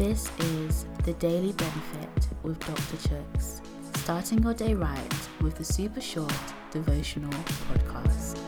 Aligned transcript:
This 0.00 0.30
is 0.38 0.86
the 1.04 1.12
Daily 1.12 1.52
Benefit 1.52 2.28
with 2.42 2.58
Dr. 2.60 2.96
Chuks, 3.06 3.60
starting 3.98 4.42
your 4.42 4.54
day 4.54 4.72
right 4.72 5.28
with 5.42 5.56
the 5.56 5.62
super 5.62 6.00
short 6.00 6.32
devotional 6.70 7.30
podcast. 7.68 8.38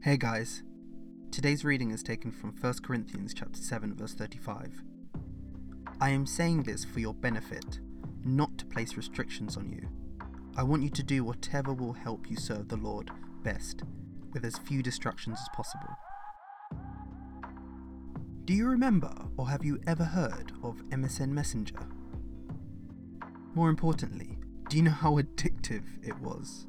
Hey 0.00 0.16
guys, 0.16 0.64
today's 1.30 1.64
reading 1.64 1.92
is 1.92 2.02
taken 2.02 2.32
from 2.32 2.52
1 2.60 2.74
Corinthians 2.82 3.32
chapter 3.32 3.60
7 3.60 3.94
verse 3.94 4.14
35. 4.14 4.82
I 6.00 6.10
am 6.10 6.26
saying 6.26 6.64
this 6.64 6.84
for 6.84 6.98
your 6.98 7.14
benefit, 7.14 7.78
not 8.24 8.58
to 8.58 8.66
place 8.66 8.96
restrictions 8.96 9.56
on 9.56 9.70
you. 9.70 9.88
I 10.56 10.64
want 10.64 10.82
you 10.82 10.90
to 10.90 11.02
do 11.04 11.22
whatever 11.22 11.72
will 11.72 11.92
help 11.92 12.28
you 12.28 12.36
serve 12.36 12.66
the 12.66 12.76
Lord 12.76 13.12
best, 13.44 13.84
with 14.32 14.44
as 14.44 14.58
few 14.58 14.82
distractions 14.82 15.38
as 15.40 15.48
possible. 15.54 15.96
Do 18.44 18.54
you 18.54 18.66
remember 18.66 19.12
or 19.36 19.48
have 19.48 19.64
you 19.64 19.80
ever 19.86 20.04
heard 20.04 20.52
of 20.62 20.82
MSN 20.90 21.28
Messenger? 21.28 21.78
More 23.54 23.68
importantly, 23.68 24.38
do 24.68 24.76
you 24.76 24.82
know 24.82 24.90
how 24.90 25.20
addictive 25.20 25.84
it 26.02 26.18
was? 26.18 26.66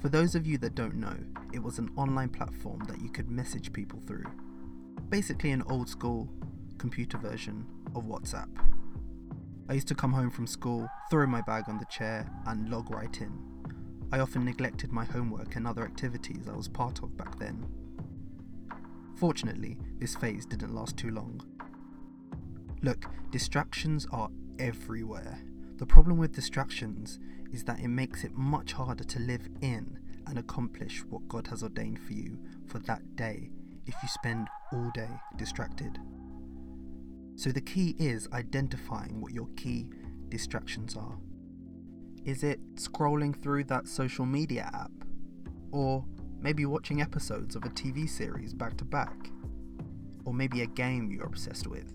For 0.00 0.08
those 0.08 0.34
of 0.34 0.46
you 0.46 0.58
that 0.58 0.74
don't 0.74 0.94
know, 0.94 1.16
it 1.52 1.62
was 1.62 1.78
an 1.78 1.90
online 1.96 2.28
platform 2.28 2.84
that 2.86 3.00
you 3.00 3.08
could 3.08 3.30
message 3.30 3.72
people 3.72 4.00
through. 4.06 4.26
Basically, 5.08 5.50
an 5.50 5.62
old 5.68 5.88
school 5.88 6.28
computer 6.78 7.18
version 7.18 7.66
of 7.96 8.04
WhatsApp. 8.04 8.48
I 9.68 9.72
used 9.72 9.88
to 9.88 9.94
come 9.94 10.12
home 10.12 10.30
from 10.30 10.46
school, 10.46 10.88
throw 11.10 11.26
my 11.26 11.42
bag 11.42 11.64
on 11.68 11.78
the 11.78 11.86
chair, 11.86 12.30
and 12.46 12.70
log 12.70 12.90
right 12.90 13.20
in. 13.20 13.57
I 14.10 14.20
often 14.20 14.44
neglected 14.44 14.92
my 14.92 15.04
homework 15.04 15.56
and 15.56 15.66
other 15.66 15.84
activities 15.84 16.48
I 16.48 16.56
was 16.56 16.68
part 16.68 17.02
of 17.02 17.16
back 17.16 17.38
then. 17.38 17.66
Fortunately, 19.16 19.76
this 19.98 20.14
phase 20.14 20.46
didn't 20.46 20.74
last 20.74 20.96
too 20.96 21.10
long. 21.10 21.40
Look, 22.82 23.06
distractions 23.30 24.06
are 24.12 24.30
everywhere. 24.58 25.40
The 25.76 25.86
problem 25.86 26.16
with 26.16 26.34
distractions 26.34 27.18
is 27.52 27.64
that 27.64 27.80
it 27.80 27.88
makes 27.88 28.24
it 28.24 28.32
much 28.34 28.72
harder 28.72 29.04
to 29.04 29.18
live 29.18 29.48
in 29.60 29.98
and 30.26 30.38
accomplish 30.38 31.02
what 31.08 31.28
God 31.28 31.46
has 31.48 31.62
ordained 31.62 31.98
for 31.98 32.12
you 32.12 32.38
for 32.66 32.78
that 32.80 33.16
day 33.16 33.50
if 33.86 33.94
you 34.02 34.08
spend 34.08 34.48
all 34.72 34.90
day 34.94 35.08
distracted. 35.36 35.98
So 37.36 37.50
the 37.50 37.60
key 37.60 37.94
is 37.98 38.28
identifying 38.32 39.20
what 39.20 39.32
your 39.32 39.48
key 39.56 39.88
distractions 40.28 40.96
are. 40.96 41.16
Is 42.24 42.42
it 42.42 42.60
scrolling 42.74 43.34
through 43.34 43.64
that 43.64 43.88
social 43.88 44.26
media 44.26 44.70
app? 44.72 44.90
Or 45.72 46.04
maybe 46.40 46.66
watching 46.66 47.00
episodes 47.00 47.56
of 47.56 47.64
a 47.64 47.70
TV 47.70 48.08
series 48.08 48.54
back 48.54 48.76
to 48.78 48.84
back? 48.84 49.30
Or 50.24 50.34
maybe 50.34 50.62
a 50.62 50.66
game 50.66 51.10
you're 51.10 51.26
obsessed 51.26 51.66
with? 51.66 51.92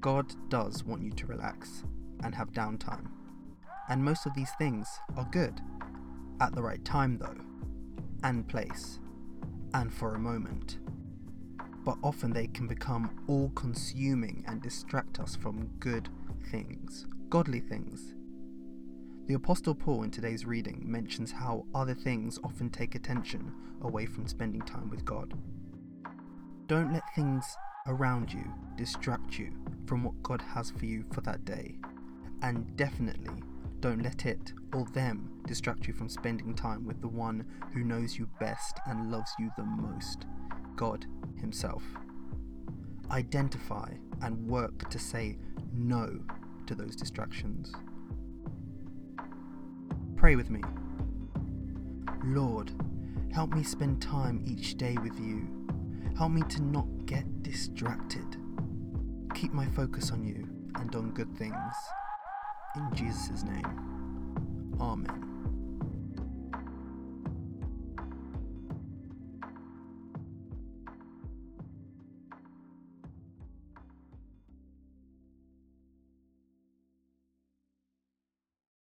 God 0.00 0.32
does 0.48 0.84
want 0.84 1.02
you 1.02 1.10
to 1.12 1.26
relax 1.26 1.84
and 2.22 2.34
have 2.34 2.52
downtime. 2.52 3.06
And 3.88 4.04
most 4.04 4.26
of 4.26 4.34
these 4.34 4.50
things 4.58 4.88
are 5.16 5.28
good. 5.30 5.60
At 6.40 6.54
the 6.54 6.62
right 6.62 6.84
time, 6.84 7.18
though, 7.18 7.36
and 8.22 8.48
place, 8.48 8.98
and 9.74 9.92
for 9.92 10.14
a 10.14 10.18
moment. 10.18 10.78
But 11.84 11.98
often 12.02 12.32
they 12.32 12.46
can 12.46 12.66
become 12.66 13.24
all 13.26 13.50
consuming 13.50 14.44
and 14.46 14.62
distract 14.62 15.18
us 15.18 15.36
from 15.36 15.70
good 15.78 16.08
things, 16.50 17.06
godly 17.28 17.60
things. 17.60 18.14
The 19.30 19.36
Apostle 19.36 19.76
Paul 19.76 20.02
in 20.02 20.10
today's 20.10 20.44
reading 20.44 20.82
mentions 20.84 21.30
how 21.30 21.64
other 21.72 21.94
things 21.94 22.36
often 22.42 22.68
take 22.68 22.96
attention 22.96 23.52
away 23.82 24.04
from 24.04 24.26
spending 24.26 24.60
time 24.62 24.90
with 24.90 25.04
God. 25.04 25.34
Don't 26.66 26.92
let 26.92 27.04
things 27.14 27.44
around 27.86 28.32
you 28.32 28.42
distract 28.76 29.38
you 29.38 29.52
from 29.86 30.02
what 30.02 30.20
God 30.24 30.42
has 30.42 30.72
for 30.72 30.84
you 30.84 31.04
for 31.12 31.20
that 31.20 31.44
day. 31.44 31.76
And 32.42 32.76
definitely 32.76 33.44
don't 33.78 34.02
let 34.02 34.26
it 34.26 34.52
or 34.74 34.84
them 34.86 35.30
distract 35.46 35.86
you 35.86 35.94
from 35.94 36.08
spending 36.08 36.52
time 36.52 36.84
with 36.84 37.00
the 37.00 37.06
one 37.06 37.46
who 37.72 37.84
knows 37.84 38.18
you 38.18 38.28
best 38.40 38.80
and 38.86 39.12
loves 39.12 39.30
you 39.38 39.48
the 39.56 39.62
most 39.62 40.26
God 40.74 41.06
Himself. 41.36 41.84
Identify 43.12 43.92
and 44.22 44.48
work 44.48 44.90
to 44.90 44.98
say 44.98 45.38
no 45.72 46.18
to 46.66 46.74
those 46.74 46.96
distractions. 46.96 47.72
Pray 50.20 50.36
with 50.36 50.50
me. 50.50 50.60
Lord, 52.24 52.70
help 53.32 53.54
me 53.54 53.62
spend 53.62 54.02
time 54.02 54.44
each 54.46 54.74
day 54.76 54.94
with 55.02 55.18
you. 55.18 55.48
Help 56.14 56.30
me 56.30 56.42
to 56.42 56.62
not 56.62 56.84
get 57.06 57.42
distracted. 57.42 58.36
Keep 59.34 59.54
my 59.54 59.64
focus 59.68 60.10
on 60.10 60.22
you 60.22 60.46
and 60.74 60.94
on 60.94 61.12
good 61.12 61.34
things. 61.38 61.54
In 62.76 62.86
Jesus' 62.94 63.44
name, 63.44 64.76
Amen. 64.78 65.29